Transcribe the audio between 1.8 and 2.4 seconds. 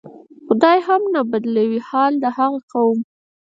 حال د